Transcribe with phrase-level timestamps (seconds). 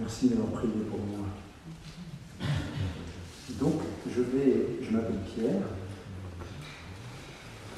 [0.00, 1.26] Merci d'avoir prié pour moi.
[3.60, 5.62] Donc, je vais, je m'appelle Pierre,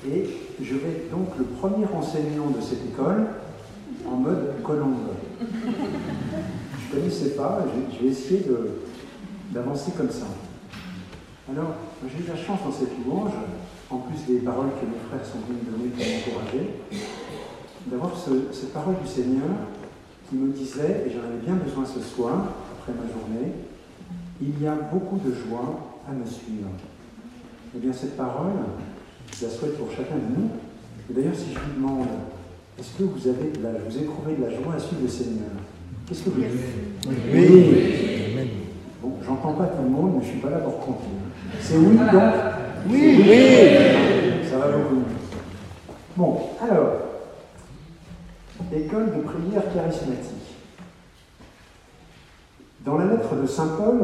[0.06, 0.26] et
[0.62, 3.26] je vais être donc le premier enseignant de cette école
[4.06, 5.14] en mode colombe.
[5.40, 7.64] Je ne connaissais pas,
[7.94, 8.44] je, vais essayer
[9.50, 10.26] d'avancer comme ça.
[11.50, 11.74] Alors,
[12.06, 13.32] j'ai eu la chance dans cette louange,
[13.88, 16.70] en plus des paroles que mes frères sont venus donner pour m'encourager,
[17.86, 18.12] d'avoir
[18.52, 19.48] cette parole du Seigneur
[20.30, 23.52] qui me disait, et j'en avais bien besoin ce soir, après ma journée,
[24.40, 26.70] il y a beaucoup de joie à me suivre.
[27.74, 28.52] Eh bien, cette parole,
[29.36, 30.48] je la souhaite pour chacun de nous.
[31.10, 32.06] Et d'ailleurs, si je vous demande,
[32.78, 35.50] est-ce que vous avez de la, vous éprouvez de la joie à suivre le Seigneur?
[36.06, 37.08] Qu'est-ce que vous dites?
[37.08, 37.16] Oui.
[37.34, 38.50] oui.
[39.02, 41.08] Bon, j'entends pas tout le monde, mais je suis pas là pour compter.
[41.60, 42.22] C'est oui, donc?
[42.88, 44.48] Oui, oui.
[44.48, 45.02] Ça va beaucoup.
[46.16, 47.09] Bon, alors,
[48.72, 50.56] école de prière charismatique.
[52.84, 54.00] Dans la lettre de Saint Paul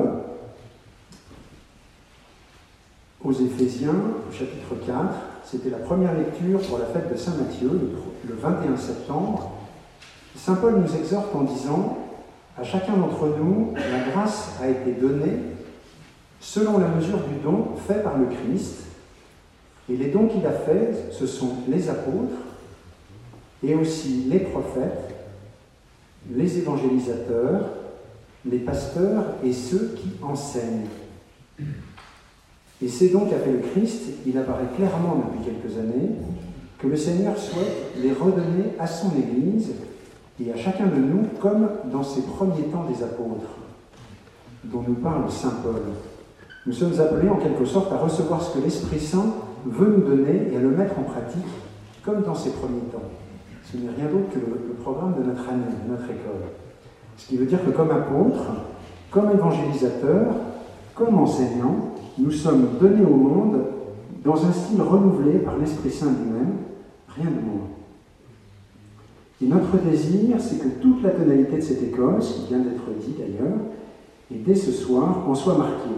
[3.24, 3.94] aux Éphésiens,
[4.28, 4.96] au chapitre 4,
[5.44, 7.92] c'était la première lecture pour la fête de Saint Matthieu,
[8.26, 9.52] le 21 septembre.
[10.36, 11.98] Saint Paul nous exhorte en disant
[12.58, 15.38] À chacun d'entre nous, la grâce a été donnée
[16.40, 18.82] selon la mesure du don fait par le Christ.
[19.88, 22.34] Et les dons qu'il a faits, ce sont les apôtres,
[23.64, 25.14] et aussi les prophètes,
[26.30, 27.70] les évangélisateurs,
[28.44, 30.86] les pasteurs et ceux qui enseignent.
[32.82, 36.10] Et c'est donc fait le Christ, il apparaît clairement depuis quelques années,
[36.78, 39.72] que le Seigneur souhaite les redonner à son Église
[40.44, 43.56] et à chacun de nous comme dans ses premiers temps des apôtres,
[44.64, 45.82] dont nous parle Saint Paul.
[46.66, 49.34] Nous sommes appelés en quelque sorte à recevoir ce que l'Esprit Saint
[49.64, 51.46] veut nous donner et à le mettre en pratique
[52.04, 53.08] comme dans ses premiers temps.
[53.70, 56.46] Ce n'est rien d'autre que le, programme de notre année, de notre école.
[57.16, 58.44] Ce qui veut dire que comme apôtre,
[59.10, 60.26] comme évangélisateur,
[60.94, 63.58] comme enseignant, nous sommes donnés au monde
[64.24, 66.54] dans un style renouvelé par l'Esprit Saint lui-même,
[67.08, 67.66] rien de moins.
[69.42, 72.88] Et notre désir, c'est que toute la tonalité de cette école, ce qui vient d'être
[73.00, 73.58] dit d'ailleurs,
[74.30, 75.96] et dès ce soir, en soit marquée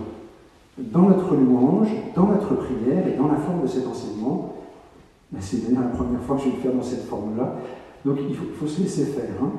[0.78, 4.54] dans notre louange, dans notre prière et dans la forme de cet enseignement,
[5.40, 7.56] c'est d'ailleurs la première fois que je vais le faire dans cette forme-là.
[8.04, 9.30] Donc il faut, se laisser faire.
[9.42, 9.52] Hein.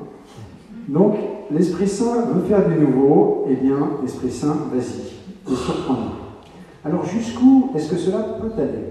[0.88, 1.14] Donc
[1.50, 5.98] l'Esprit Saint veut faire du nouveau, eh bien l'Esprit Saint, vas-y, et surprends
[6.84, 8.86] Alors jusqu'où est-ce que cela peut aller?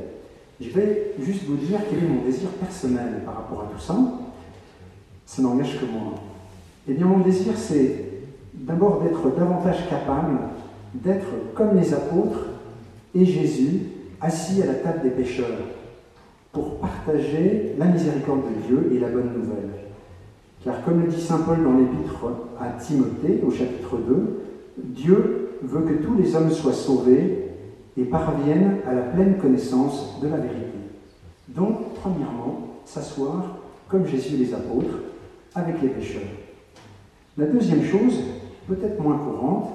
[0.62, 3.96] Je vais juste vous dire quel est mon désir personnel par rapport à tout ça.
[5.26, 6.14] Ça n'engage que moi.
[6.88, 8.06] Eh bien mon désir c'est
[8.54, 10.38] d'abord d'être davantage capable
[10.94, 12.48] d'être comme les apôtres
[13.16, 13.82] et Jésus
[14.22, 15.48] assis à la table des pécheurs
[16.52, 19.70] pour partager la miséricorde de Dieu et la bonne nouvelle.
[20.64, 22.26] Car comme le dit Saint Paul dans l'épître
[22.60, 24.44] à Timothée au chapitre 2,
[24.78, 27.50] Dieu veut que tous les hommes soient sauvés
[27.98, 30.66] et parviennent à la pleine connaissance de la vérité.
[31.50, 35.00] Donc, premièrement, s'asseoir comme Jésus les apôtres
[35.56, 36.22] avec les pécheurs.
[37.38, 38.22] La deuxième chose,
[38.68, 39.70] peut-être moins courante,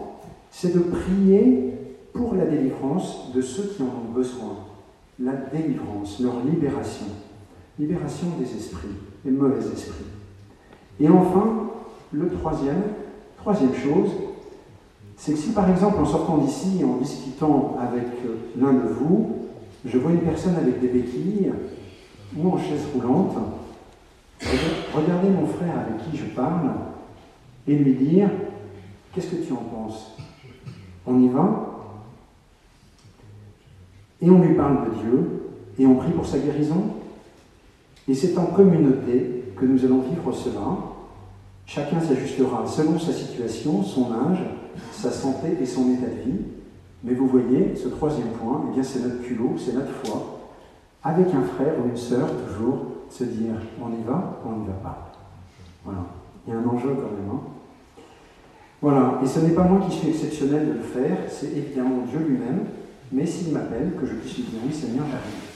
[0.50, 1.72] c'est de prier
[2.12, 4.56] pour la délivrance de ceux qui en ont besoin
[5.18, 7.06] la délivrance, leur libération,
[7.78, 8.88] libération des esprits,
[9.24, 10.04] des mauvais esprits.
[11.00, 11.70] Et enfin,
[12.12, 12.82] le troisième,
[13.36, 14.10] troisième chose,
[15.16, 18.88] c'est que si par exemple en sortant d'ici et en discutant avec euh, l'un de
[18.88, 19.36] vous,
[19.84, 21.52] je vois une personne avec des béquilles
[22.36, 23.36] ou en chaise roulante,
[24.94, 26.70] regardez mon frère avec qui je parle
[27.66, 28.28] et lui dire
[29.14, 30.16] Qu'est-ce que tu en penses?
[31.06, 31.73] On y va?
[34.24, 35.42] Et on lui parle de Dieu,
[35.78, 36.84] et on prie pour sa guérison.
[38.08, 40.78] Et c'est en communauté que nous allons vivre cela.
[41.66, 44.38] Chacun s'ajustera selon sa situation, son âge,
[44.92, 46.38] sa santé et son état de vie.
[47.02, 50.40] Mais vous voyez, ce troisième point, eh bien c'est notre culot, c'est notre foi.
[51.02, 54.66] Avec un frère ou une sœur, toujours, se dire on y va ou on n'y
[54.66, 55.12] va pas.
[55.84, 56.00] Voilà.
[56.46, 57.30] Il y a un enjeu quand même.
[57.30, 57.40] Hein.
[58.80, 59.20] voilà.
[59.22, 62.64] Et ce n'est pas moi qui suis exceptionnel de le faire, c'est évidemment Dieu lui-même
[63.14, 65.54] mais s'il m'appelle, que je puisse lui dire oui Seigneur, j'arrive.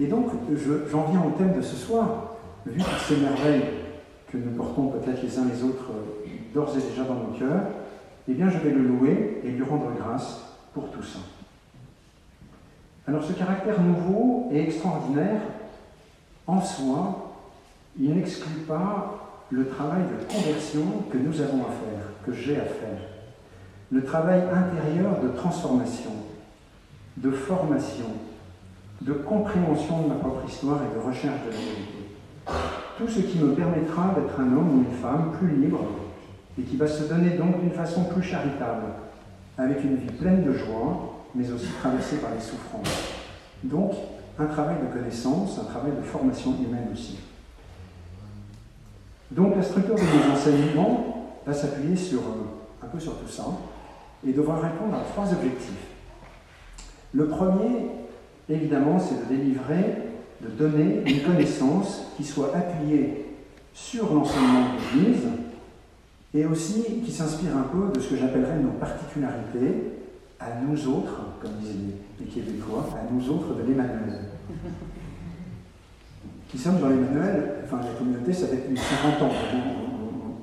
[0.00, 0.30] Et donc,
[0.90, 2.34] j'en viens au thème de ce soir,
[2.66, 3.62] vu toutes ces merveilles
[4.30, 7.68] que nous portons peut-être les uns les autres euh, d'ores et déjà dans nos cœurs,
[8.28, 10.40] eh bien je vais le louer et lui rendre grâce
[10.72, 11.20] pour tout ça.
[13.06, 15.40] Alors ce caractère nouveau et extraordinaire,
[16.48, 17.36] en soi,
[17.98, 20.82] il n'exclut pas le travail de conversion
[21.12, 23.13] que nous avons à faire, que j'ai à faire
[23.90, 26.10] le travail intérieur de transformation,
[27.16, 28.06] de formation,
[29.00, 32.04] de compréhension de ma propre histoire et de recherche de la vérité.
[32.98, 35.80] Tout ce qui me permettra d'être un homme ou une femme plus libre
[36.58, 38.86] et qui va se donner donc d'une façon plus charitable,
[39.58, 43.12] avec une vie pleine de joie, mais aussi traversée par les souffrances.
[43.64, 43.92] Donc,
[44.38, 47.18] un travail de connaissance, un travail de formation humaine aussi.
[49.30, 53.44] Donc, la structure de nos enseignements va s'appuyer sur euh, un peu sur tout ça
[54.26, 55.86] et devra répondre à trois objectifs.
[57.12, 57.90] Le premier,
[58.48, 59.98] évidemment, c'est de délivrer,
[60.40, 63.26] de donner une connaissance qui soit appuyée
[63.72, 64.62] sur l'enseignement
[64.94, 65.28] de l'Église
[66.34, 69.92] et aussi qui s'inspire un peu de ce que j'appellerais nos particularités
[70.40, 74.20] à nous autres, comme disaient les Québécois, à nous autres de l'Emmanuel.
[76.48, 79.34] Qui sommes dans l'Emmanuel, enfin la communauté, ça fait plus de 50 ans.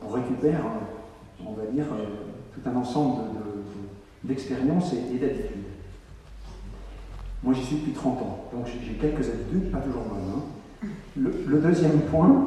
[0.05, 0.59] On, récupère,
[1.45, 2.05] on va dire, euh,
[2.53, 3.21] tout un ensemble
[4.23, 5.63] d'expériences et, d'attitudes.
[7.43, 10.43] Moi j'y suis depuis 30 ans, donc j'ai quelques habitudes, pas toujours bonnes.
[10.85, 10.89] Hein.
[11.17, 12.45] le, deuxième point,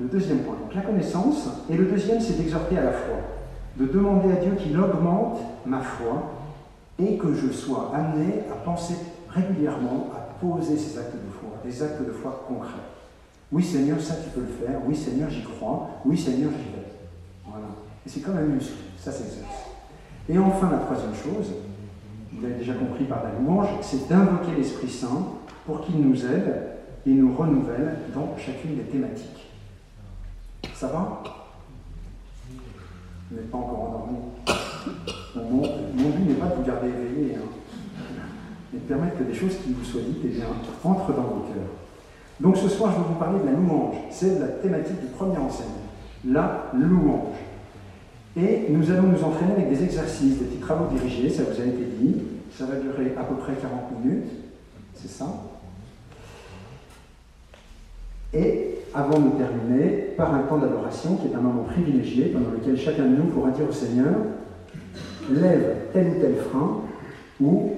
[0.00, 3.16] le deuxième point, donc la connaissance, et le deuxième, c'est d'exhorter à la foi,
[3.76, 6.32] de demander à Dieu qu'il augmente ma foi
[6.98, 8.94] et que je sois amené à penser
[9.28, 12.70] régulièrement, à poser ces actes de foi, des actes de foi concrets.
[13.52, 16.86] Oui Seigneur, ça tu peux le faire, oui Seigneur, j'y crois, oui Seigneur, j'y vais.
[17.46, 17.66] Voilà.
[18.06, 19.69] Et c'est comme un muscle, ça s'exerce.
[20.30, 21.54] Et enfin, la troisième chose,
[22.32, 25.26] vous l'avez déjà compris par la louange, c'est d'invoquer l'Esprit Saint
[25.66, 26.54] pour qu'il nous aide
[27.04, 29.50] et nous renouvelle dans chacune des thématiques.
[30.72, 31.22] Ça va?
[33.30, 34.18] Vous n'êtes pas encore endormi.
[35.34, 38.18] Mon, but n'est pas de vous garder éveillé, hein,
[38.72, 41.70] mais de permettre que des choses qui vous soient dites eh dans vos cœurs.
[42.38, 43.96] Donc ce soir, je vais vous parler de la louange.
[44.10, 45.74] C'est la thématique du premier enseignement.
[46.24, 47.36] La louange.
[48.36, 51.64] Et nous allons nous entraîner avec des exercices, des petits travaux dirigés, ça vous a
[51.64, 52.16] été dit.
[52.56, 54.30] Ça va durer à peu près 40 minutes.
[54.94, 55.26] C'est ça.
[58.32, 62.76] Et avant de terminer, par un temps d'adoration qui est un moment privilégié pendant lequel
[62.76, 64.14] chacun de nous pourra dire au Seigneur
[65.30, 66.80] lève tel ou tel frein,
[67.40, 67.72] ou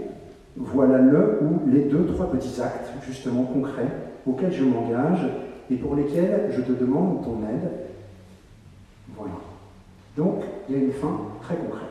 [0.56, 3.88] voilà le ou les deux, trois petits actes justement concrets
[4.26, 5.26] auxquels je m'engage
[5.70, 7.70] et pour lesquels je te demande ton aide.
[9.16, 9.51] Voilà.
[10.16, 11.88] Donc, il y a une fin très concrète.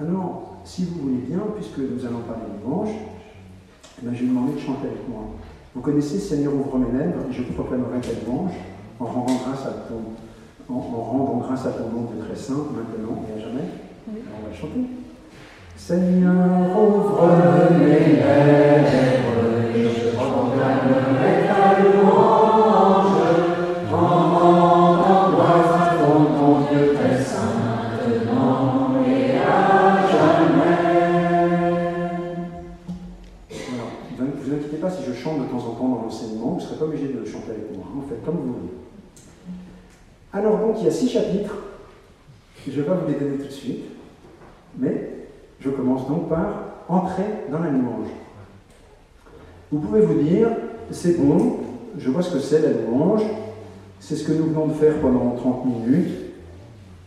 [0.00, 2.90] Alors, si vous voulez bien, puisque nous allons parler dimanche,
[3.98, 5.22] eh ben, je vais vous demander de chanter avec moi.
[5.74, 8.52] Vous connaissez Seigneur ouvre mes lèvres et je proclamerai ta louange
[8.98, 13.24] en rendant grâce à ton, en, rendant grâce à ton nom de très saint maintenant
[13.28, 13.68] et à jamais.
[14.08, 14.80] On va chanter.
[15.76, 16.34] Seigneur
[16.76, 17.28] ouvre
[17.78, 18.88] mes lèvres,
[19.74, 21.45] je proclamerai
[35.34, 37.84] de temps en temps dans l'enseignement, vous ne serez pas obligé de chanter avec moi,
[37.86, 37.98] hein.
[37.98, 38.72] en fait, comme vous voulez.
[40.32, 41.56] Alors donc, il y a six chapitres,
[42.66, 43.84] je ne vais pas vous les donner tout de suite,
[44.78, 45.26] mais
[45.60, 46.46] je commence donc par
[46.88, 48.08] entrer dans la louange.
[49.72, 50.48] Vous pouvez vous dire,
[50.90, 51.58] c'est bon,
[51.98, 53.22] je vois ce que c'est la louange,
[54.00, 56.12] c'est ce que nous venons de faire pendant 30 minutes,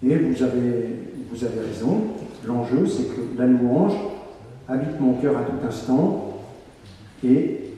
[0.06, 0.96] et vous avez,
[1.32, 2.02] vous avez raison,
[2.46, 3.94] l'enjeu c'est que la louange
[4.68, 6.34] habite mon cœur à tout instant,
[7.24, 7.69] et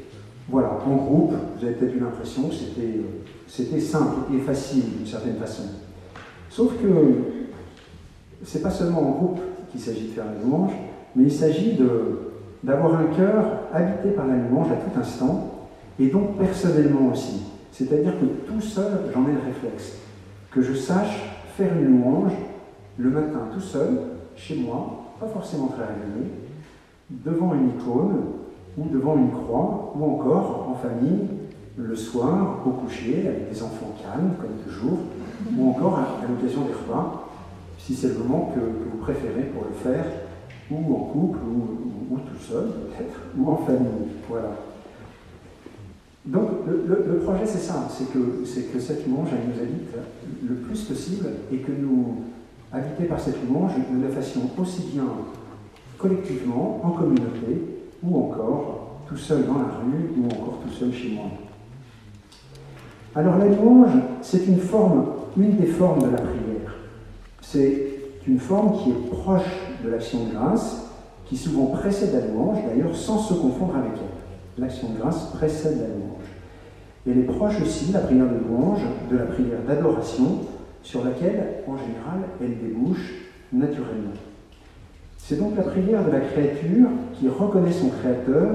[0.51, 2.55] voilà, en groupe, vous avez peut-être eu l'impression que
[3.47, 5.63] c'était simple et facile d'une certaine façon.
[6.49, 6.87] Sauf que
[8.43, 9.39] ce n'est pas seulement en groupe
[9.71, 10.73] qu'il s'agit de faire la louange,
[11.15, 11.79] mais il s'agit
[12.63, 17.43] d'avoir un cœur habité par la louange à tout instant, et donc personnellement aussi.
[17.71, 19.93] C'est-à-dire que tout seul, j'en ai le réflexe.
[20.51, 21.23] Que je sache
[21.55, 22.33] faire une louange
[22.97, 23.99] le matin tout seul,
[24.35, 26.29] chez moi, pas forcément très régulier,
[27.09, 28.17] devant une icône,
[28.77, 31.27] ou devant une croix, ou encore en famille,
[31.77, 34.99] le soir, au coucher, avec des enfants calmes, comme toujours,
[35.57, 37.29] ou encore à, l'occasion des repas,
[37.77, 40.05] si c'est le moment que, vous préférez pour le faire,
[40.69, 44.09] ou en couple, ou, tout seul peut-être, ou en famille.
[44.29, 44.51] Voilà.
[46.25, 49.95] Donc le, projet c'est ça, c'est que, cette louange elle nous habite
[50.47, 52.17] le plus possible et que nous,
[52.71, 55.05] habités par cette louange, nous la fassions aussi bien
[55.97, 61.11] collectivement, en communauté, ou encore tout seul dans la rue, ou encore tout seul chez
[61.11, 61.25] moi.
[63.15, 63.91] Alors la louange,
[64.21, 65.05] c'est une forme,
[65.37, 66.75] une des formes de la prière.
[67.41, 67.87] C'est
[68.27, 69.51] une forme qui est proche
[69.83, 70.89] de l'action de grâce,
[71.25, 74.63] qui souvent précède la louange, d'ailleurs sans se confondre avec elle.
[74.63, 76.11] L'action de grâce précède la louange.
[77.05, 80.39] Elle est proche aussi, la prière de louange, de la prière d'adoration,
[80.83, 83.13] sur laquelle, en général, elle débouche
[83.51, 84.13] naturellement.
[85.31, 88.49] C'est donc la prière de la créature qui reconnaît son Créateur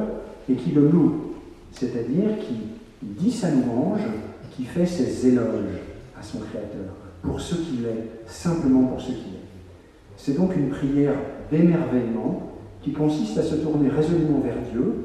[0.47, 1.33] et qui le loue,
[1.73, 2.56] c'est-à-dire qui
[3.00, 4.02] dit sa louange,
[4.50, 5.73] qui fait ses éloges
[6.21, 6.92] à son Créateur.
[7.23, 9.47] pour ce qu'il est, simplement pour ce qu'il est.
[10.18, 11.14] C'est donc une prière
[11.50, 12.42] d'émerveillement
[12.83, 14.97] qui consiste à se tourner résolument vers Dieu,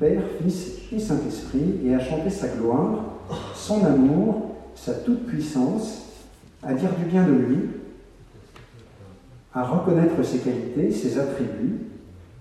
[0.00, 3.04] Père, Fils et Saint-Esprit, et à chanter sa gloire,
[3.54, 6.24] son amour, sa toute-puissance,
[6.60, 7.58] à dire du bien de lui,
[9.58, 11.80] à reconnaître ses qualités, ses attributs,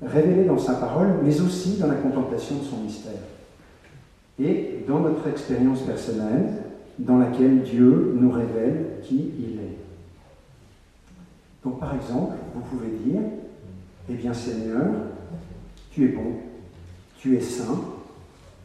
[0.03, 3.23] révélés dans sa parole, mais aussi dans la contemplation de son mystère.
[4.39, 6.53] Et dans notre expérience personnelle,
[6.99, 9.77] dans laquelle Dieu nous révèle qui il est.
[11.63, 13.21] Donc par exemple, vous pouvez dire,
[14.09, 14.85] eh bien Seigneur,
[15.89, 16.33] tu es bon,
[17.17, 17.81] tu es saint,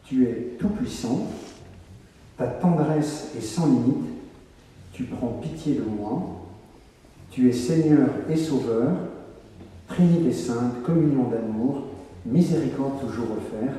[0.03, 1.27] tu es tout-puissant,
[2.37, 4.09] ta tendresse est sans limite,
[4.91, 6.42] tu prends pitié de moi,
[7.33, 8.91] tu es Seigneur et Sauveur,
[9.87, 11.87] Trinité sainte, communion d'amour,
[12.25, 13.75] miséricorde toujours offerte,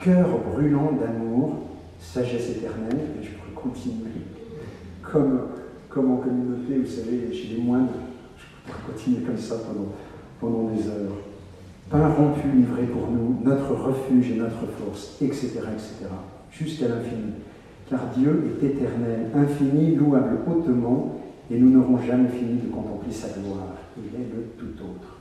[0.00, 1.60] cœur brûlant d'amour,
[2.00, 4.10] sagesse éternelle, et je pourrais continuer,
[5.02, 5.40] comme,
[5.88, 7.88] comme en communauté, vous savez, chez les moines,
[8.36, 9.92] je pourrais continuer comme ça pendant,
[10.40, 11.16] pendant des heures.
[11.90, 16.10] Pain rompu livré pour nous, notre refuge et notre force, etc., etc.,
[16.50, 17.34] jusqu'à l'infini.
[17.88, 21.20] Car Dieu est éternel, infini, louable hautement,
[21.50, 23.74] et nous n'aurons jamais fini de contempler sa gloire.
[23.98, 25.18] Il est le tout autre.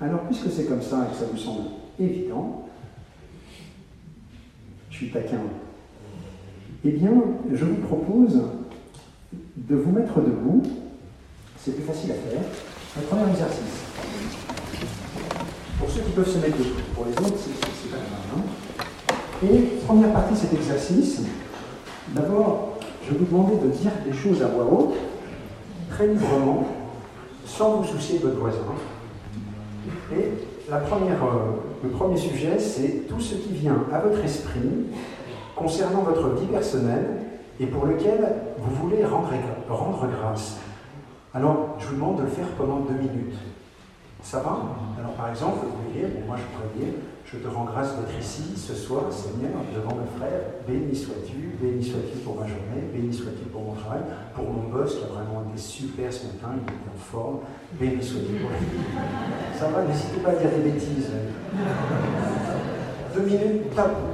[0.00, 1.68] Alors, puisque c'est comme ça et que ça vous semble
[1.98, 2.66] évident,
[4.90, 5.38] je suis taquin,
[6.84, 7.12] eh bien,
[7.52, 8.42] je vous propose
[9.56, 10.62] de vous mettre debout.
[11.58, 12.42] C'est plus facile à faire.
[12.96, 13.84] Le premier exercice.
[15.78, 18.36] Pour ceux qui peuvent se mettre debout, pour les autres, c'est pas grave.
[18.36, 19.46] Hein.
[19.46, 21.22] Et première partie de cet exercice,
[22.14, 22.71] d'abord,
[23.06, 24.94] je vous demander de dire des choses à voix haute,
[25.90, 26.66] très librement,
[27.44, 28.58] sans vous soucier de votre voisin.
[30.12, 30.30] Et
[30.70, 30.78] euh,
[31.82, 34.86] le premier sujet, c'est tout ce qui vient à votre esprit
[35.56, 37.06] concernant votre vie personnelle
[37.60, 38.20] et pour lequel
[38.58, 39.32] vous voulez rendre,
[39.68, 40.58] rendre grâce.
[41.34, 43.36] Alors, je vous demande de le faire pendant deux minutes.
[44.22, 44.60] Ça va?
[44.98, 46.94] Alors, par exemple, vous pouvez dire, moi je pourrais dire,
[47.32, 50.42] je te rends grâce d'être ici ce soir, Seigneur, devant mes frères.
[50.68, 54.02] Béni sois-tu, béni sois-tu pour ma journée, béni sois-tu pour mon travail,
[54.34, 57.38] pour mon boss qui a vraiment été super ce matin, il était en forme.
[57.80, 61.10] Béni sois-tu pour la Ça va, n'hésitez pas à dire des bêtises.
[63.14, 64.11] Deux minutes, tape.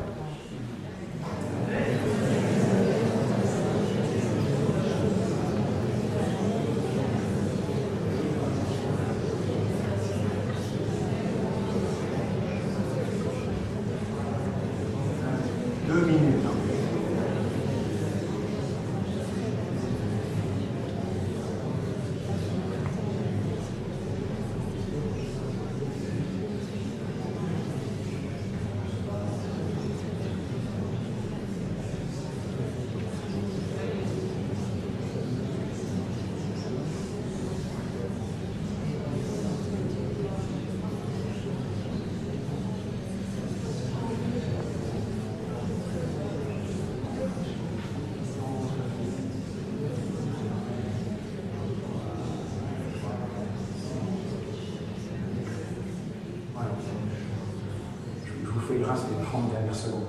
[58.89, 60.05] Grâce des 30 dernières secondes.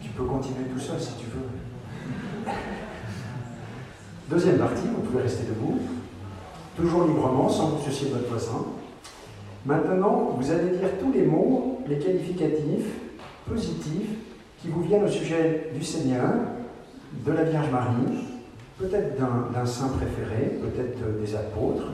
[0.00, 2.52] Tu peux continuer tout seul si tu veux.
[4.30, 5.78] Deuxième partie, vous pouvez rester debout,
[6.76, 8.64] toujours librement, sans vous soucier de votre voisin.
[9.66, 12.88] Maintenant, vous allez dire tous les mots, les qualificatifs
[13.46, 14.16] positifs
[14.62, 16.32] qui vous viennent au sujet du Seigneur,
[17.26, 18.28] de la Vierge Marie,
[18.78, 21.92] peut-être d'un saint préféré, peut-être des apôtres,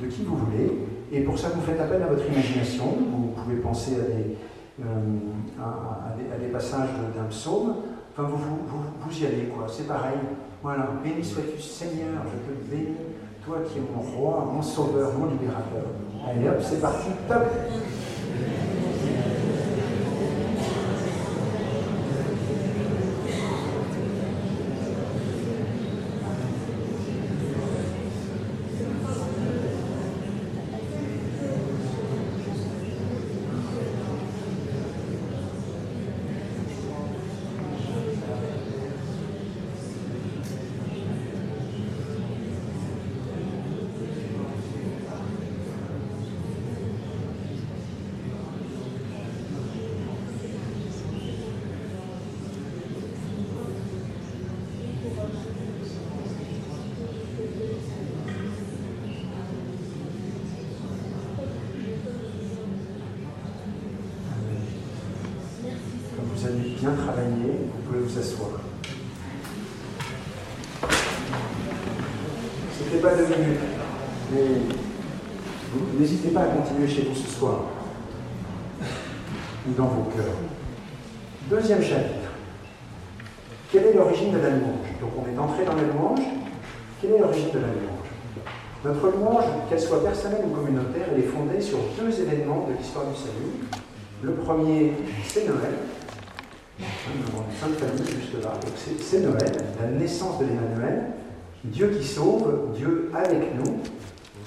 [0.00, 2.84] de qui vous voulez, et pour ça, vous faites appel à votre imagination.
[2.84, 4.36] Vous pouvez penser à des,
[4.84, 7.76] euh, passages d'un psaume.
[8.12, 9.66] Enfin, vous, vous, vous, y allez, quoi.
[9.68, 10.18] C'est pareil.
[10.62, 10.88] Voilà.
[11.04, 12.96] Béni sois-tu, Seigneur, je te bénis,
[13.44, 15.84] toi qui es mon roi, mon sauveur, mon libérateur.
[16.26, 17.08] Allez hop, c'est parti.
[17.28, 17.42] Top
[66.80, 68.50] bien travaillé, vous pouvez vous asseoir.
[72.92, 74.40] n'ai pas deux mais
[75.98, 77.60] n'hésitez pas à continuer chez vous ce soir,
[79.68, 80.36] ou dans vos cœurs.
[81.50, 82.30] Deuxième chapitre.
[83.72, 86.20] Quelle est l'origine de la louange Donc on est entré dans la louange.
[87.00, 91.26] Quelle est l'origine de la louange Notre louange, qu'elle soit personnelle ou communautaire, elle est
[91.26, 93.82] fondée sur deux événements de l'histoire du salut.
[94.22, 94.92] Le premier,
[95.26, 95.74] c'est Noël.
[96.78, 98.52] Une sainte famille juste là.
[99.00, 101.12] c'est Noël, la naissance de l'Emmanuel.
[101.72, 103.80] Dieu qui sauve, Dieu avec nous.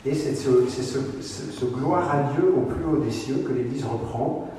[0.05, 4.49] Et c'est ce, gloire à Dieu au plus haut des cieux que l'Église reprend,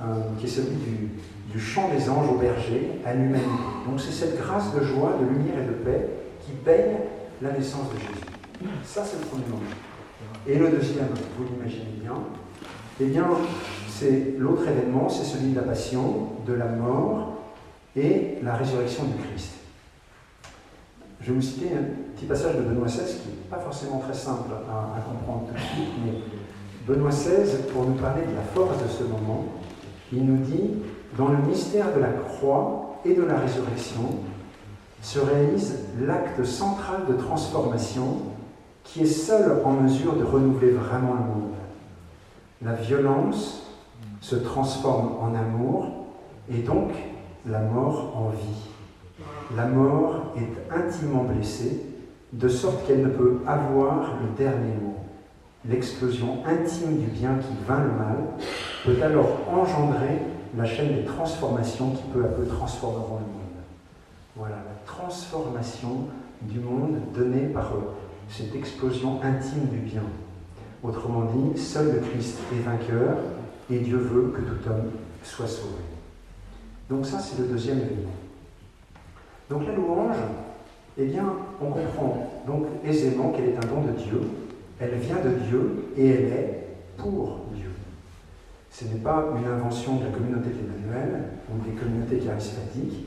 [0.00, 0.02] euh,
[0.38, 1.10] qui est celui du,
[1.52, 3.48] du chant des anges au berger à l'humanité.
[3.88, 6.08] Donc c'est cette grâce de joie, de lumière et de paix
[6.40, 6.96] qui baigne
[7.42, 8.72] la naissance de Jésus.
[8.84, 9.62] Ça, c'est le premier moment.
[10.46, 12.14] Et le deuxième, vous l'imaginez bien,
[13.00, 13.26] eh bien,
[13.88, 17.34] c'est l'autre événement, c'est celui de la passion, de la mort
[17.96, 19.52] et la résurrection du Christ.
[21.24, 24.12] Je vais vous citer un petit passage de Benoît XVI qui n'est pas forcément très
[24.12, 26.12] simple à, comprendre tout de suite, mais
[26.86, 29.46] Benoît XVI, pour nous parler de la force de ce moment,
[30.12, 30.70] il nous dit
[31.16, 34.02] dans le mystère de la croix et de la résurrection
[35.00, 38.18] se réalise l'acte central de transformation
[38.82, 41.54] qui est seul en mesure de renouveler vraiment le monde.
[42.60, 43.62] La violence
[44.20, 45.86] se transforme en amour
[46.50, 46.90] et donc
[47.46, 48.73] la mort en vie.
[49.56, 51.82] La mort est intimement blessée,
[52.32, 54.96] de sorte qu'elle ne peut avoir le dernier mot.
[55.68, 58.16] L'explosion intime du bien qui vint le mal
[58.84, 60.18] peut alors engendrer
[60.56, 63.44] la chaîne des transformations qui peu à peu transformeront le monde.
[64.36, 66.06] Voilà, la transformation
[66.42, 67.72] du monde donnée par
[68.28, 70.02] cette explosion intime du bien.
[70.82, 73.16] Autrement dit, seul le Christ est vainqueur
[73.70, 74.90] et Dieu veut que tout homme
[75.22, 75.82] soit sauvé.
[76.90, 78.10] Donc ça, c'est le deuxième événement.
[79.50, 80.16] Donc la louange,
[80.96, 81.24] eh bien,
[81.60, 84.20] on comprend donc aisément qu'elle est un don de Dieu,
[84.80, 87.70] elle vient de Dieu et elle est pour Dieu.
[88.70, 93.06] Ce n'est pas une invention de la communauté d'Emmanuel ou des communautés charismatiques,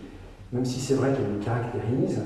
[0.51, 2.21] même si c'est vrai qu'elle nous caractérise,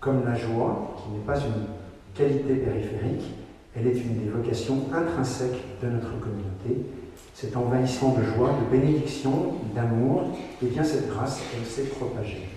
[0.00, 1.66] comme la joie, qui n'est pas une
[2.14, 3.34] qualité périphérique,
[3.76, 6.86] elle est une des vocations intrinsèques de notre communauté.
[7.34, 10.22] Cet envahissement de joie, de bénédiction, d'amour,
[10.62, 12.47] et eh bien cette grâce, elle s'est propagée,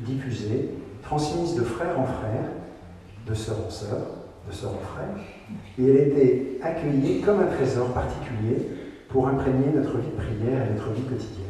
[0.00, 0.70] diffusée,
[1.02, 2.44] transmise de frère en frère,
[3.26, 4.06] de sœur en sœur,
[4.48, 5.16] de sœur en frère,
[5.78, 8.68] et elle été accueillie comme un trésor particulier
[9.08, 11.46] pour imprégner notre vie de prière et notre vie quotidienne.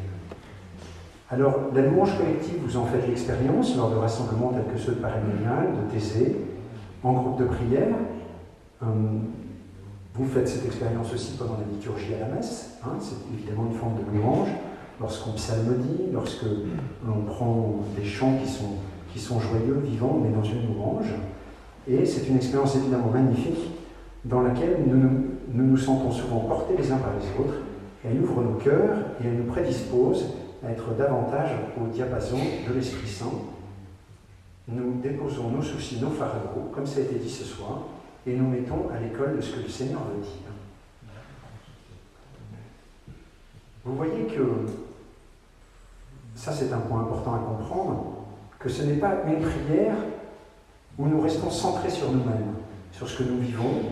[1.30, 5.00] Alors, la louange collective, vous en faites l'expérience lors de rassemblements tels que ceux de
[5.00, 6.36] Parémonial, de Thésée,
[7.04, 7.94] en groupe de prière.
[8.82, 9.26] Hum,
[10.14, 12.78] vous faites cette expérience aussi pendant la liturgie à la messe.
[12.84, 14.48] Hein, c'est évidemment une forme de louange.
[15.00, 16.44] Lorsqu'on psalmodie, lorsque
[17.06, 18.76] l'on prend des chants qui sont,
[19.12, 21.14] qui sont joyeux, vivants, mais dans une louange.
[21.88, 23.70] Et c'est une expérience évidemment magnifique
[24.24, 27.56] dans laquelle nous nous, nous sentons souvent portés les uns par les autres.
[28.04, 30.26] Elle ouvre nos cœurs et elle nous prédispose
[30.64, 32.36] à être davantage au diapason
[32.68, 33.32] de l'Esprit Saint.
[34.68, 37.80] Nous déposons nos soucis, nos fardeaux, comme ça a été dit ce soir,
[38.26, 40.50] et nous mettons à l'école de ce que le Seigneur veut dire.
[43.84, 44.42] Vous voyez que
[46.40, 48.04] ça c'est un point important à comprendre,
[48.58, 49.94] que ce n'est pas une prière
[50.98, 52.54] où nous restons centrés sur nous-mêmes,
[52.92, 53.82] sur ce que nous vivons,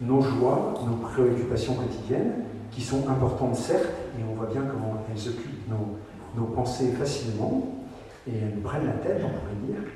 [0.00, 2.32] nos joies, nos préoccupations quotidiennes,
[2.72, 5.68] qui sont importantes certes, et on voit bien comment elles occupent
[6.36, 7.68] nos, pensées facilement,
[8.26, 9.88] et elles nous prennent la tête, on pourrait dire,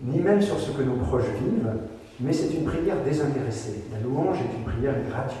[0.00, 1.72] ni même sur ce que nos proches vivent,
[2.20, 3.84] mais c'est une prière désintéressée.
[3.92, 5.40] La louange est une prière gratuite,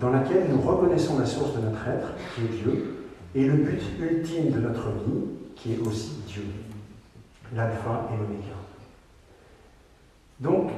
[0.00, 3.01] dans laquelle nous reconnaissons la source de notre être, qui est Dieu,
[3.34, 5.24] et le but ultime de notre vie,
[5.56, 6.44] qui est aussi Dieu,
[7.54, 8.54] l'alpha et l'oméga.
[10.40, 10.70] Donc,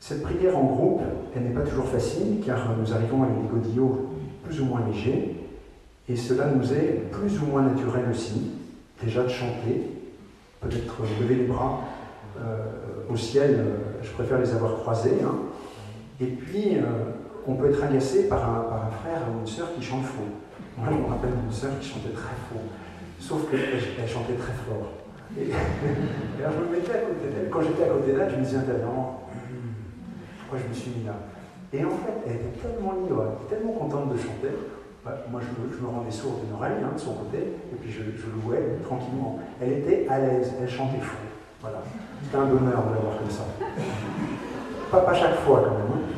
[0.00, 1.02] cette prière en groupe,
[1.36, 4.10] elle n'est pas toujours facile car nous arrivons avec des godillots
[4.44, 5.36] plus ou moins légers
[6.08, 8.52] et cela nous est plus ou moins naturel aussi,
[9.02, 9.82] déjà de chanter,
[10.60, 11.80] peut-être lever les bras
[12.40, 12.64] euh,
[13.10, 13.64] au ciel,
[14.02, 15.18] je préfère les avoir croisés.
[15.24, 15.34] Hein.
[16.20, 17.12] Et puis, euh,
[17.46, 20.22] on peut être agacé par un, frère ou une sœur qui chante faux.
[20.78, 22.62] Moi, je me rappelle d'une sœur qui chantait très faux,
[23.18, 24.94] sauf qu'elle chantait très fort.
[25.36, 25.50] Et,
[26.40, 27.50] alors, je me mettais à côté d'elle.
[27.50, 29.28] Quand j'étais à côté d'elle, je me disais intérieurement,
[30.38, 31.18] pourquoi je me suis mis là
[31.72, 34.54] Et en fait, elle était tellement libre, elle était tellement contente de chanter.
[35.04, 38.02] Bah, moi, je me, rendais sourd d'une oreille, hein, de son côté, et puis je,
[38.02, 39.40] louais tranquillement.
[39.60, 41.16] Elle était à l'aise, elle chantait fou.
[41.60, 41.82] Voilà.
[42.22, 43.44] C'était un bonheur de la voir comme ça.
[44.92, 45.88] Pas, pas chaque fois, quand même.
[45.92, 46.08] Hein.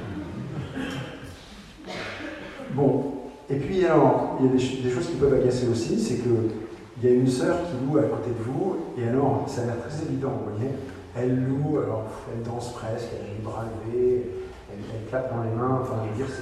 [2.73, 3.10] Bon.
[3.51, 7.13] Et puis, alors, il y a des, choses qui peuvent agacer aussi, c'est qu'il y
[7.13, 10.03] a une sœur qui loue à côté de vous, et alors, ça a l'air très
[10.07, 10.73] évident, vous voyez.
[11.17, 14.31] elle loue, alors elle danse presque, elle a les bras levés,
[14.71, 16.35] elle, claque dans les mains, enfin je veux dire,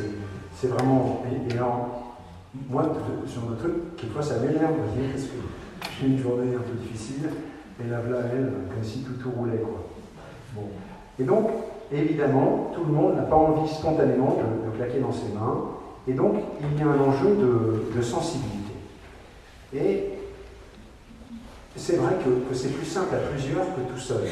[0.54, 1.22] c'est vraiment.
[1.48, 2.16] Et, alors,
[2.68, 2.92] moi,
[3.26, 4.74] sur mon truc, quelquefois ça m'énerve,
[5.12, 7.30] parce que j'ai une journée un peu difficile,
[7.80, 9.86] et là, là, elle, comme si tout, tout roulait, quoi.
[10.54, 10.68] Bon.
[11.18, 11.48] Et donc,
[11.92, 15.64] évidemment, tout le monde n'a pas envie spontanément de, claquer dans ses mains,
[16.08, 18.72] et donc il y a un enjeu de, sensibilité.
[19.74, 20.04] Et
[21.76, 24.22] c'est vrai que, c'est plus simple à plusieurs que tout seul.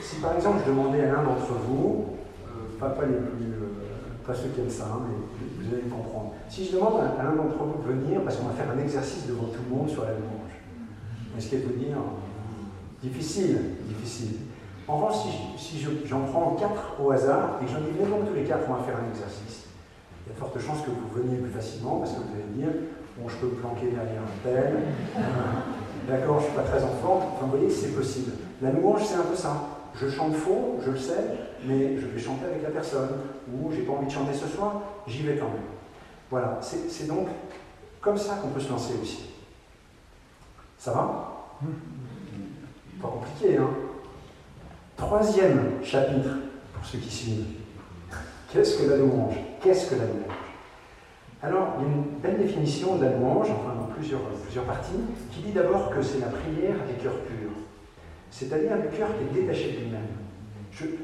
[0.00, 2.06] Si par exemple je demandais à l'un d'entre vous,
[2.46, 6.34] euh, pas, les plus, euh, pas ceux qui aiment ça, hein, mais vous allez comprendre.
[6.48, 9.26] Si je demande à, l'un d'entre vous de venir, parce qu'on va faire un exercice
[9.26, 10.54] devant tout le monde sur la louange,
[11.36, 11.96] est-ce a de dire
[13.02, 14.36] Difficile, difficile.
[14.88, 15.16] En revanche,
[15.58, 18.74] si, j'en prends quatre au hasard et que j'en dis, mais tous les quatre, on
[18.74, 19.65] va faire un exercice,
[20.26, 22.52] il y a de fortes chances que vous veniez plus facilement parce que vous allez
[22.54, 22.68] dire,
[23.16, 24.76] bon, je peux me planquer derrière un tel,
[26.08, 28.32] d'accord, je ne suis pas très enfant, enfin, vous voyez, c'est possible.
[28.60, 29.62] La louange, c'est un peu ça.
[29.94, 31.24] Je chante faux, je le sais,
[31.64, 33.08] mais je vais chanter avec la personne.
[33.52, 35.62] Ou j'ai pas envie de chanter ce soir, j'y vais quand même.
[36.30, 37.28] Voilà, c'est donc
[38.00, 39.30] comme ça qu'on peut se lancer aussi.
[40.78, 41.48] Ça va?
[43.00, 43.70] Pas compliqué, hein
[44.96, 46.30] Troisième chapitre,
[46.74, 47.44] pour ceux qui suivent.
[48.52, 49.36] Qu'est-ce que la louange?
[49.66, 50.46] Qu'est-ce que la louange
[51.42, 54.20] Alors, il y a une belle définition de la louange, enfin dans plusieurs,
[54.62, 54.92] parties,
[55.32, 57.50] qui dit d'abord que c'est la prière des cœurs purs.
[58.30, 60.06] C'est-à-dire un cœur qui est détaché de lui-même.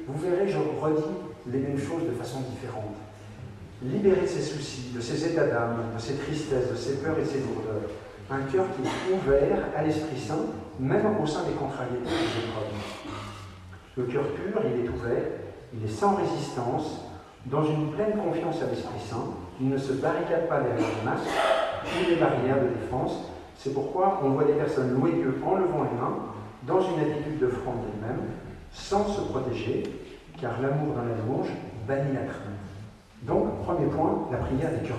[0.06, 1.02] vous verrez, je redis
[1.48, 2.94] les mêmes choses de façon différente.
[3.82, 7.24] Libéré de ses soucis, de ses états d'âme, de ses tristesses, de ses peurs et
[7.24, 7.90] ses lourdeurs.
[8.30, 10.46] Un cœur qui est ouvert à l'Esprit Saint,
[10.78, 12.78] même au sein des contrariétés des épreuves.
[13.96, 15.24] Le cœur pur, il est ouvert,
[15.74, 17.11] il est sans résistance,
[17.46, 19.34] dans une pleine confiance à l'Esprit Saint.
[19.60, 21.28] Il ne se barricade pas derrière les masques
[21.84, 23.30] ou les barrières de défense.
[23.56, 26.18] C'est pourquoi on voit des personnes louer Dieu en levant les mains,
[26.66, 28.26] dans une attitude de fronde d'elles-mêmes,
[28.72, 29.82] sans se protéger,
[30.40, 31.50] car l'amour dans la louange
[31.86, 32.52] bannit la crainte.
[33.22, 34.96] Donc, premier point, la prière des cœurs.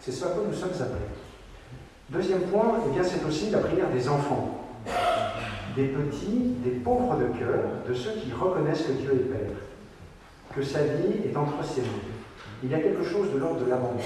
[0.00, 1.08] C'est ce à quoi nous sommes appelés.
[2.10, 4.62] Deuxième point, eh c'est aussi la prière des enfants
[5.76, 9.56] des petits, des pauvres de cœur, de ceux qui reconnaissent que Dieu est Père,
[10.54, 11.86] que sa vie est entre ses mains.
[12.62, 13.98] Il y a quelque chose de l'ordre de l'abandon.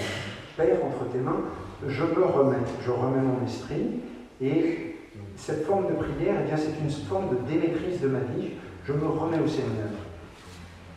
[0.56, 1.40] Père, entre tes mains,
[1.86, 4.00] je me remets, je remets mon esprit,
[4.40, 4.96] et
[5.36, 8.52] cette forme de prière, eh c'est une forme de démaîtrise de ma vie,
[8.86, 9.90] je me remets au Seigneur.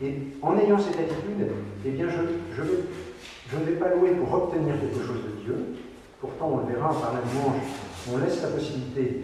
[0.02, 1.48] Et en ayant cette attitude,
[1.86, 2.64] eh bien, je, je,
[3.52, 5.56] je ne vais pas louer pour obtenir quelque chose de Dieu,
[6.22, 7.62] pourtant on le verra par la louange,
[8.12, 9.22] on laisse la possibilité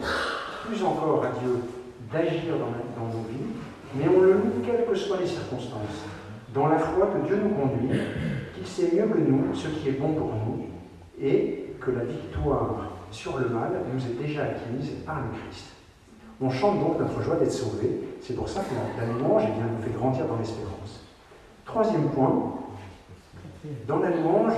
[0.66, 1.60] plus encore à Dieu
[2.12, 3.56] d'agir dans, dans, nos vies,
[3.96, 6.04] mais on le loue quelles que soient les circonstances,
[6.56, 8.00] dans la foi que Dieu nous conduit,
[8.56, 10.68] qu'il sait mieux que nous ce qui est bon pour nous,
[11.22, 15.65] et que la victoire sur le mal nous est déjà acquise par le Christ.
[16.41, 19.84] On chante donc notre joie d'être sauvé, c'est pour ça que la, louange eh nous
[19.84, 21.04] fait grandir dans l'espérance.
[21.65, 22.54] Troisième point,
[23.88, 24.54] dans la louange,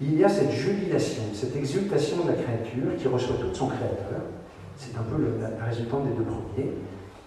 [0.00, 4.22] il y a cette jubilation, cette exultation de la créature qui reçoit tout son Créateur,
[4.76, 6.72] c'est un peu la, résultante des deux premiers.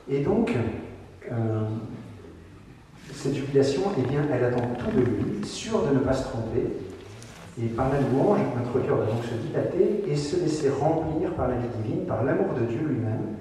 [0.09, 0.53] Et donc,
[1.31, 1.35] euh,
[3.11, 6.67] cette jubilation, eh bien, elle attend tout de lui, sûr de ne pas se tromper.
[7.61, 11.47] Et par la louange, notre cœur va donc se dilater et se laisser remplir par
[11.47, 13.35] la vie divine, par l'amour de Dieu lui-même,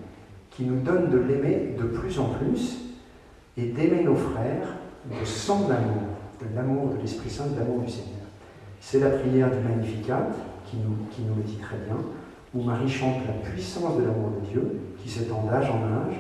[0.51, 2.79] qui nous donne de l'aimer de plus en plus
[3.57, 6.03] et d'aimer nos frères de son amour,
[6.41, 8.09] de l'amour de l'Esprit Saint, de l'amour du Seigneur.
[8.81, 10.27] C'est la prière du Magnificat
[10.67, 11.97] qui nous, qui nous le dit très bien
[12.55, 16.17] où Marie chante la puissance de l'amour de Dieu, qui s'étend d'âge en âge,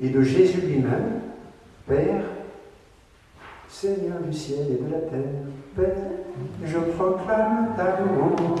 [0.00, 1.20] et de Jésus lui-même,
[1.86, 2.22] Père,
[3.78, 5.44] Seigneur du ciel et de la terre,
[5.76, 6.08] Père,
[6.64, 8.58] je proclame ta louange,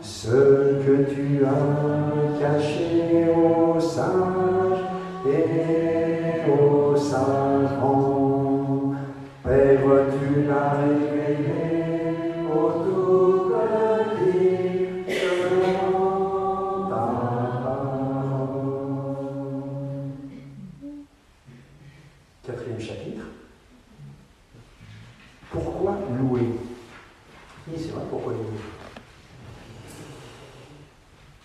[0.00, 4.84] ce que tu as caché aux sages
[5.26, 7.74] et aux savants.
[9.42, 9.80] Père,
[10.12, 12.14] tu l'as révélé
[12.54, 13.12] autour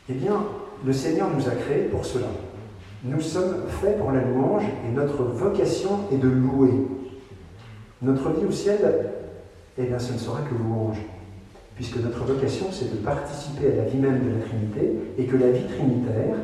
[0.09, 0.43] Eh bien,
[0.85, 2.27] le Seigneur nous a créés pour cela.
[3.03, 6.87] Nous sommes faits pour la louange et notre vocation est de louer.
[8.01, 8.79] Notre vie au ciel,
[9.77, 10.97] eh bien, ce ne sera que louange,
[11.75, 15.35] puisque notre vocation, c'est de participer à la vie même de la Trinité et que
[15.35, 16.35] la vie trinitaire,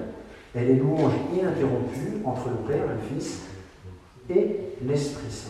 [0.55, 3.41] elle est louange ininterrompue entre le Père, le Fils
[4.29, 5.49] et l'Esprit Saint.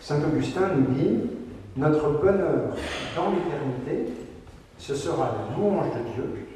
[0.00, 1.18] Saint Augustin nous dit,
[1.76, 2.74] notre bonheur
[3.14, 4.12] dans l'éternité,
[4.78, 6.46] ce sera la louange de Dieu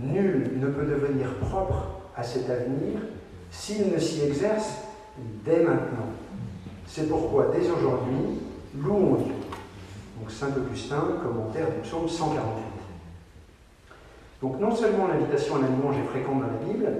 [0.00, 3.00] Nul ne peut devenir propre à cet avenir
[3.50, 4.74] s'il ne s'y exerce
[5.44, 6.06] dès maintenant.
[6.86, 8.38] C'est pourquoi, dès aujourd'hui,
[8.76, 9.34] louons Dieu.
[10.18, 12.64] Donc Saint Augustin, commentaire du psaume 148.
[14.40, 16.92] Donc non seulement l'invitation à la louange est fréquente dans la Bible,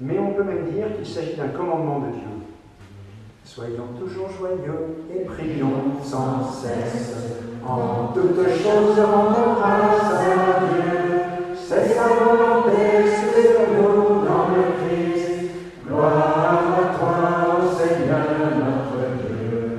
[0.00, 2.35] mais on peut même dire qu'il s'agit d'un commandement de Dieu.
[3.46, 7.14] Soyons toujours joyeux et prions sans cesse.
[7.64, 11.20] En toutes choses, rendons grâce à Dieu.
[11.54, 15.50] C'est sa volonté, c'est nous dans le Christ.
[15.86, 18.26] Gloire à toi, Seigneur
[18.58, 19.78] notre Dieu.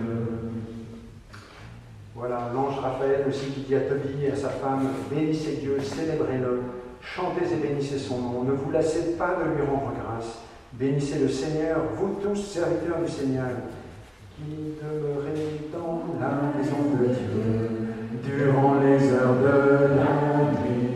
[2.16, 6.62] Voilà, l'ange Raphaël aussi qui dit à Tobie et à sa femme Bénissez Dieu, célébrez-le,
[7.02, 10.07] chantez et bénissez son nom, ne vous lassez pas de lui rendre grâce.
[10.80, 13.50] Bénissez le Seigneur, vous tous serviteurs du Seigneur,
[14.36, 20.87] qui demeurez dans la maison de Dieu durant les heures de la nuit.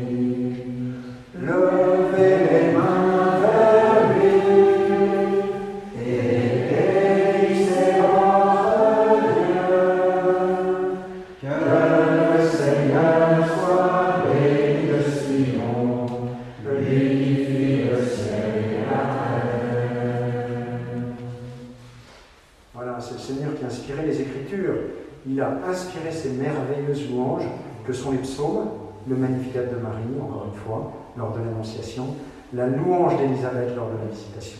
[29.07, 32.15] Le Magnificat de Marie, encore une fois, lors de l'Annonciation,
[32.53, 34.59] la louange d'Élisabeth lors de la Visitation.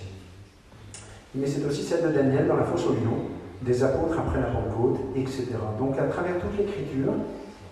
[1.35, 3.17] Mais c'est aussi celle de Daniel dans la fosse au lion,
[3.61, 5.47] des apôtres après la Pentecôte, etc.
[5.79, 7.13] Donc à travers toute l'Écriture,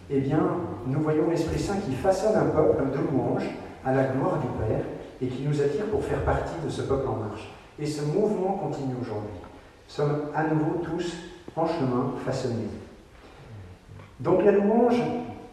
[0.10, 0.40] eh bien,
[0.88, 3.50] nous voyons l'Esprit Saint qui façonne un peuple de louanges
[3.86, 4.84] à la gloire du Père
[5.22, 7.50] et qui nous attire pour faire partie de ce peuple en marche.
[7.78, 9.30] Et ce mouvement continue aujourd'hui.
[9.42, 11.16] Nous sommes à nouveau tous
[11.56, 12.70] en chemin façonnés.
[14.20, 15.02] Donc la louange,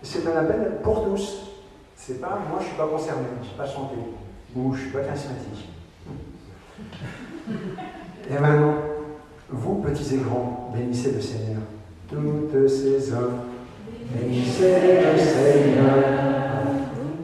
[0.07, 1.51] c'est un appel pour tous.
[1.97, 3.97] C'est pas moi je suis pas concerné, je suis pas chanté,
[4.55, 5.69] ou je suis pas charismatique.
[8.31, 8.75] Et maintenant,
[9.49, 11.61] vous petits et grands, bénissez le Seigneur.
[12.09, 13.45] Toutes ces œuvres,
[14.11, 14.75] bénissez
[15.12, 15.95] le Seigneur.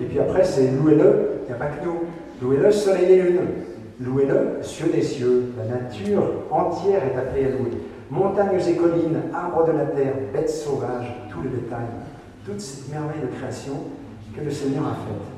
[0.01, 2.03] Et puis après, c'est louez-le, il n'y a pas que nous.
[2.41, 3.41] Louez-le, soleil et lune.
[4.01, 5.53] Louez-le, cieux des cieux.
[5.59, 7.79] La nature entière est appelée à louer.
[8.11, 11.87] Montagnes et collines, arbres de la terre, bêtes sauvages, tout le détail.
[12.45, 13.75] Toute cette merveille de création
[14.35, 15.33] que le Seigneur a faite.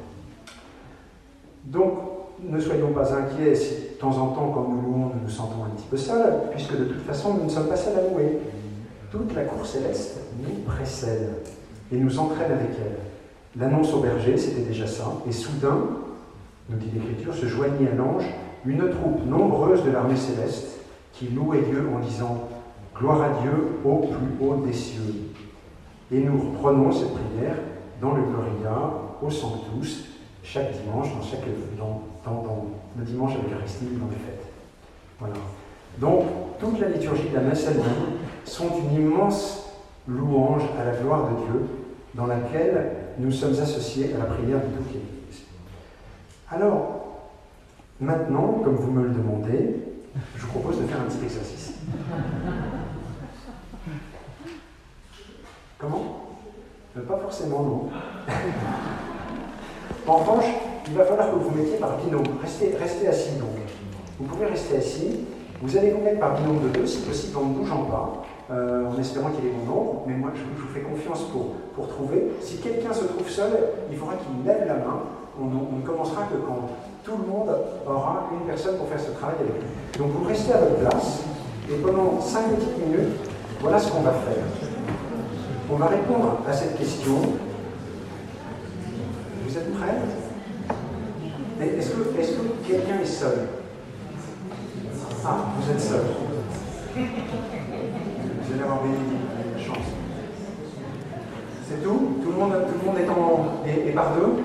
[1.64, 1.92] Donc,
[2.42, 5.64] ne soyons pas inquiets si de temps en temps, quand nous louons, nous nous sentons
[5.64, 8.38] un petit peu seuls, puisque de toute façon, nous ne sommes pas seuls à louer.
[9.10, 11.30] Toute la cour céleste nous précède
[11.92, 13.60] et nous entraîne avec elle.
[13.60, 15.78] L'annonce au berger, c'était déjà ça, et soudain,
[16.68, 18.24] nous dit l'Écriture, se joignit à l'ange
[18.66, 20.80] une troupe nombreuse de l'armée céleste
[21.12, 22.48] qui louait Dieu en disant
[22.96, 23.52] Gloire à Dieu
[23.84, 25.33] au plus haut des cieux.
[26.12, 27.56] Et nous reprenons cette prière
[28.00, 30.04] dans le Gloria, au Sanctus,
[30.42, 31.44] chaque dimanche, dans, chaque,
[31.78, 34.46] dans, le dimanche avec l'Eucharistie, dans les fêtes.
[35.18, 35.34] Voilà.
[35.98, 36.24] Donc,
[36.60, 37.66] toute la liturgie de la messe
[38.44, 39.72] sont une immense
[40.06, 41.66] louange à la gloire de Dieu,
[42.14, 45.42] dans laquelle nous sommes associés à la prière de toute l'Église.
[46.50, 47.04] Alors,
[48.00, 49.76] maintenant, comme vous me le demandez,
[50.36, 51.74] je vous propose de faire un petit exercice.
[55.78, 56.24] Comment?
[56.94, 57.88] Pas forcément, non.
[60.06, 60.44] en revanche,
[60.86, 62.22] il va falloir que vous mettiez par binôme.
[62.42, 63.48] Restez, assis donc.
[64.18, 65.20] Vous pouvez rester assis.
[65.60, 68.86] Vous allez vous mettre par binôme de deux, si possible en ne bougeant pas, euh,
[68.86, 70.02] en espérant qu'il est bon nombre.
[70.06, 72.32] Mais moi, je, vous fais confiance pour, pour trouver.
[72.40, 73.50] Si quelqu'un se trouve seul,
[73.90, 75.02] il faudra qu'il lève la main.
[75.40, 76.68] On, on, ne commencera que quand
[77.02, 77.50] tout le monde
[77.86, 79.98] aura une personne pour faire ce travail avec lui.
[79.98, 81.24] Donc vous restez à votre place
[81.68, 83.16] et pendant cinq petites minutes,
[83.60, 84.44] voilà ce qu'on va faire.
[85.74, 87.14] On va répondre à cette question.
[89.44, 89.98] Vous êtes prêts?
[91.60, 93.48] Est-ce que, quelqu'un est seul?
[95.26, 96.04] Ah, vous êtes seul.
[96.94, 97.02] Vous
[98.52, 99.86] allez avoir bénédiction, chance.
[101.68, 102.18] C'est tout?
[102.22, 104.44] Tout le, monde, tout le monde est, en, est, par deux?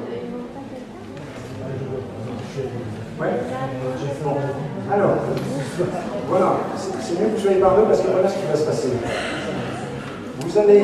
[3.19, 3.33] Ouais.
[4.91, 5.15] Alors,
[6.27, 8.65] voilà, c'est mieux que vous soyez par deux parce que voilà ce qui va se
[8.65, 8.89] passer.
[10.39, 10.83] Vous allez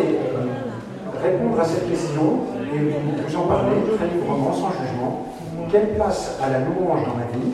[1.24, 2.40] répondre à cette question
[2.74, 5.34] et vous en parler très librement, sans jugement.
[5.72, 7.52] Quelle place a la louange dans ma vie?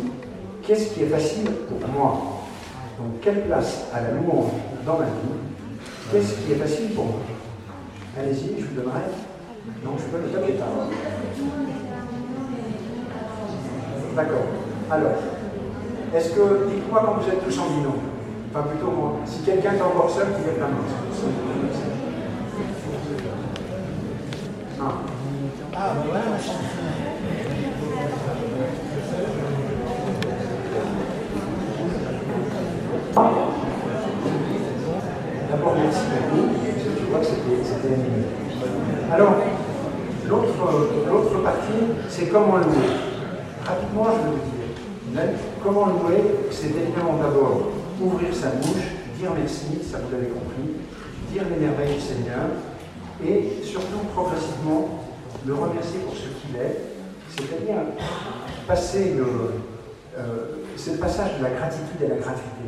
[0.63, 2.21] Qu'est-ce qui est facile pour moi?
[2.97, 4.51] Donc, quelle place a la louange
[4.85, 5.37] dans ma vie?
[6.11, 7.19] Qu'est-ce qui est facile pour moi?
[8.19, 9.01] Allez-y, je vous donnerai.
[9.83, 10.65] Non, je peux le top pas.
[14.15, 14.47] D'accord.
[14.89, 15.11] Alors,
[16.13, 18.01] est-ce que, dites-moi quand vous êtes tous en binôme,
[18.49, 20.77] enfin plutôt moi, si quelqu'un est encore seul, tu mets la main.
[25.73, 26.19] Ah, ouais,
[35.49, 36.47] D'abord, merci beaucoup.
[36.97, 38.23] Tu vois que c'était animé.
[39.13, 39.33] Alors,
[40.27, 42.91] l'autre partie, c'est comment louer.
[43.65, 45.39] Rapidement, je vais vous dire.
[45.63, 48.90] Comment louer, c'est évidemment d'abord ouvrir sa bouche
[49.21, 50.81] dire merci, ça vous l'avez compris,
[51.31, 52.49] dire les merveilles du Seigneur,
[53.23, 55.05] et surtout progressivement
[55.45, 56.81] le remercier pour ce qu'il est,
[57.29, 57.85] c'est-à-dire
[58.67, 59.61] passer le,
[60.17, 62.65] euh, le passage de la gratitude à la gratuité.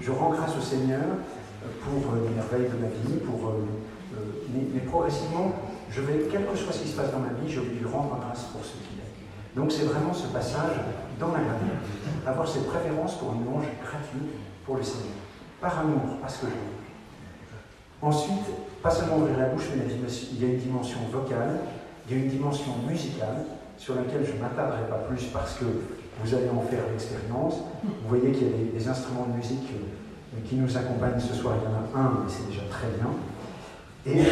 [0.00, 1.02] je, rends grâce au Seigneur
[1.82, 3.66] pour les merveilles de ma vie, pour, euh,
[4.14, 5.52] euh, mais, progressivement,
[5.90, 7.86] je vais, quel que soit ce qui se passe dans ma vie, je vais lui
[7.86, 9.58] rendre grâce pour ce qu'il est.
[9.58, 10.78] Donc c'est vraiment ce passage
[11.18, 11.82] dans la gratitude,
[12.26, 15.16] avoir cette préférence pour une louange gratuite pour le Seigneur,
[15.60, 16.52] par amour, parce que je
[18.02, 18.44] Ensuite,
[18.82, 21.60] pas seulement ouvrir la bouche, mais il y a une dimension vocale,
[22.06, 23.46] il y a une dimension musicale,
[23.78, 25.64] sur laquelle je ne m'attarderai pas plus parce que
[26.20, 27.54] vous allez en faire l'expérience.
[27.82, 31.54] Vous voyez qu'il y a des, instruments de musique euh, qui nous accompagnent ce soir.
[31.60, 33.08] Il y en a un, mais c'est déjà très bien.
[34.06, 34.28] Et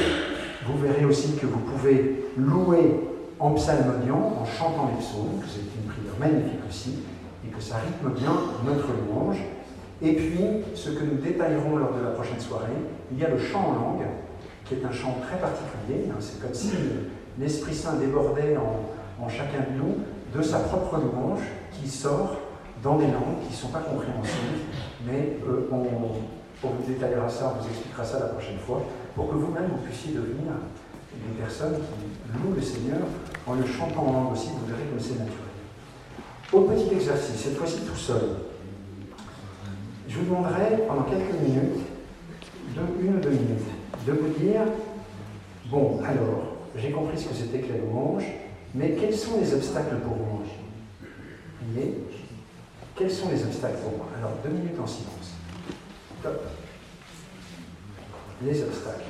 [0.66, 3.00] vous verrez aussi que vous pouvez louer
[3.40, 6.98] en psalmodiant, en chantant les psaumes, que c'est une prière magnifique aussi,
[7.44, 8.32] et que ça rythme bien
[8.64, 9.38] notre louange.
[10.02, 10.40] Et puis,
[10.74, 12.66] ce que nous détaillerons lors de la prochaine soirée,
[13.12, 14.06] il y a le chant en langue,
[14.64, 16.10] qui est un chant très particulier.
[16.10, 16.16] Hein.
[16.18, 16.72] c'est comme si
[17.38, 19.98] l'Esprit Saint débordait en, chacun de nous
[20.34, 22.38] de sa propre louange qui sort
[22.82, 24.66] dans des langues qui ne sont pas compréhensibles,
[25.06, 28.82] mais euh, on, vous détaillera ça, on vous expliquera ça la prochaine fois,
[29.14, 30.50] pour que vous-même vous puissiez devenir
[31.12, 32.98] des personnes qui louent le Seigneur
[33.46, 35.52] en le chantant en langue aussi, vous verrez comme c'est naturel.
[36.52, 38.22] Au petit exercice, cette fois-ci tout seul,
[40.08, 41.86] je vous demanderai pendant quelques minutes,
[43.00, 43.66] une ou deux minutes,
[44.06, 44.62] de vous dire,
[45.70, 48.24] bon, alors, j'ai compris ce que c'était que la louange,
[48.74, 50.44] mais quels sont les obstacles pour Vous
[51.74, 51.94] voyez
[52.96, 54.08] Quels sont les obstacles pour moi?
[54.18, 55.34] Alors, deux minutes en silence.
[56.22, 56.40] Top.
[58.44, 59.04] Les obstacles.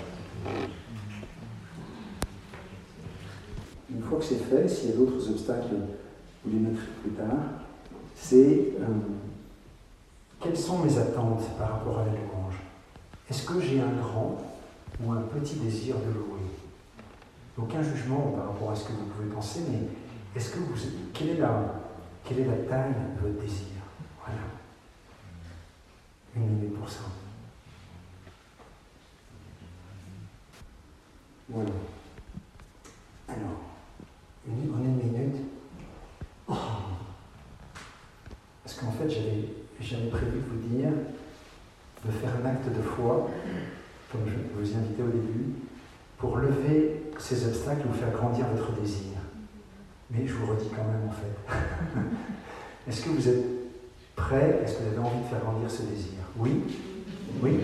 [3.90, 5.74] Une fois que c'est fait, s'il y a d'autres obstacles,
[6.44, 7.62] vous les noterez plus tard,
[8.16, 8.86] c'est euh,
[10.42, 12.56] quelles sont mes attentes par rapport à la louange
[13.30, 14.42] Est-ce que j'ai un grand
[15.02, 16.32] ou un petit désir de louer
[17.58, 19.80] aucun jugement par rapport à ce que vous pouvez penser, mais
[20.34, 20.74] est-ce que vous.
[21.12, 21.82] Quelle est la,
[22.24, 23.66] quelle est la taille de votre désir?
[24.24, 24.40] Voilà.
[26.34, 27.00] Une minute pour ça.
[31.50, 31.70] Voilà.
[33.28, 33.60] Alors,
[34.48, 35.36] en une minute.
[36.48, 36.54] Oh.
[38.64, 39.61] Parce qu'en fait, j'avais
[40.10, 40.90] prévu de vous dire
[42.04, 43.30] de faire un acte de foi,
[44.10, 45.54] comme je vous ai invité au début,
[46.18, 49.18] pour lever ces obstacles, vous faire grandir votre désir.
[50.10, 51.98] Mais je vous redis quand même en fait.
[52.88, 53.44] Est-ce que vous êtes
[54.16, 56.18] prêt Est-ce que vous avez envie de faire grandir ce désir?
[56.36, 56.62] Oui?
[57.42, 57.58] Oui?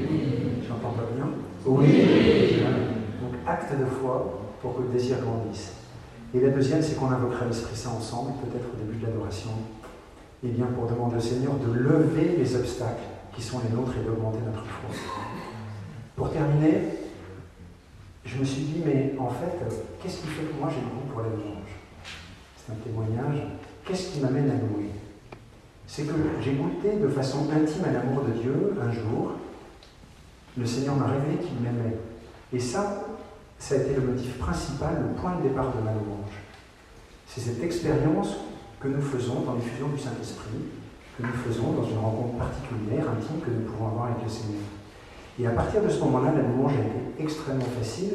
[0.66, 1.26] J'entends pas bien?
[1.66, 2.62] Oui.
[3.20, 5.72] Donc acte de foi pour que le désir grandisse.
[6.34, 9.50] Et la deuxième, c'est qu'on invoquera l'Esprit Saint ensemble, peut-être au début de l'adoration,
[10.44, 13.02] eh bien pour demander au Seigneur de lever les obstacles
[13.34, 14.90] qui sont les nôtres et d'augmenter notre foi.
[16.16, 16.82] Pour terminer,
[18.24, 19.58] je me suis dit, mais en fait,
[20.02, 21.72] qu'est-ce qui fait que moi j'ai le goût pour la louange
[22.56, 23.42] C'est un témoignage.
[23.84, 24.90] Qu'est-ce qui m'amène à louer?
[25.86, 29.32] C'est que j'ai goûté de façon intime à l'amour de Dieu un jour.
[30.56, 31.96] Le Seigneur m'a révélé qu'il m'aimait.
[32.52, 33.04] Et ça,
[33.58, 36.36] ça a été le motif principal, le point de départ de ma louange.
[37.26, 38.36] C'est cette expérience
[38.80, 40.62] que nous faisons dans l'effusion du Saint-Esprit,
[41.16, 44.62] que nous faisons dans une rencontre particulière, intime que nous pouvons avoir avec le Seigneur.
[45.40, 48.14] Et à partir de ce moment-là, la louange a été extrêmement facile.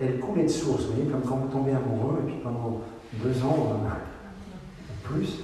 [0.00, 2.80] Elle coulait de source, vous voyez, comme quand vous tombez amoureux, et puis pendant
[3.22, 5.40] deux ans, ou plus,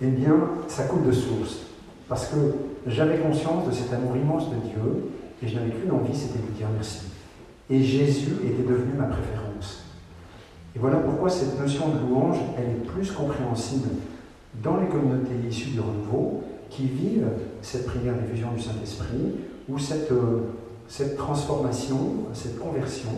[0.00, 0.34] eh bien,
[0.68, 1.62] ça coule de source.
[2.08, 2.36] Parce que
[2.86, 5.10] j'avais conscience de cet amour immense de Dieu,
[5.42, 7.06] et je n'avais qu'une envie, c'était de lui dire merci.
[7.70, 9.47] Et Jésus était devenu ma préférence.
[10.80, 13.88] Voilà pourquoi cette notion de louange, elle est plus compréhensible
[14.62, 17.28] dans les communautés issues du renouveau, qui vivent
[17.62, 19.34] cette prière diffusion du Saint-Esprit
[19.68, 20.42] ou cette, euh,
[20.86, 21.96] cette transformation,
[22.32, 23.10] cette conversion.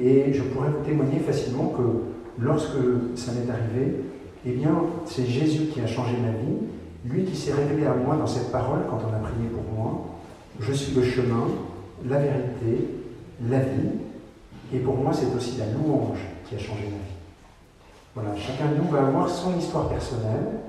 [0.00, 2.78] Et je pourrais vous témoigner facilement que lorsque
[3.16, 4.04] ça m'est arrivé,
[4.46, 4.74] eh bien,
[5.04, 6.58] c'est Jésus qui a changé ma vie,
[7.04, 10.06] lui qui s'est révélé à moi dans cette parole quand on a prié pour moi.
[10.60, 11.48] Je suis le chemin,
[12.08, 12.88] la vérité,
[13.50, 13.90] la vie,
[14.72, 16.18] et pour moi, c'est aussi la louange
[16.48, 17.16] qui a changé ma vie.
[18.14, 20.60] Voilà, chacun de nous va avoir son histoire personnelle,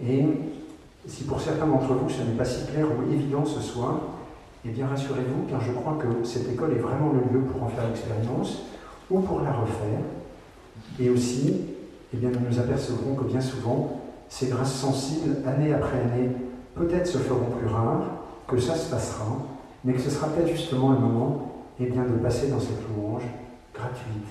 [0.00, 0.24] et
[1.06, 4.00] si pour certains d'entre vous ce n'est pas si clair ou évident ce soir,
[4.64, 7.68] eh bien rassurez-vous, car je crois que cette école est vraiment le lieu pour en
[7.68, 8.62] faire l'expérience
[9.10, 10.00] ou pour la refaire.
[10.98, 11.54] Et aussi,
[12.12, 16.30] eh bien, nous nous apercevrons que bien souvent, ces grâces sensibles, année après année,
[16.74, 18.06] peut-être se feront plus rares,
[18.48, 19.38] que ça se passera,
[19.84, 23.24] mais que ce sera peut-être justement un moment eh bien, de passer dans cette louange
[23.74, 24.26] gratuite,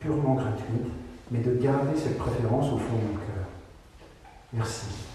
[0.00, 0.92] purement gratuite,
[1.30, 3.46] mais de garder cette préférence au fond de mon cœur.
[4.52, 5.07] Merci.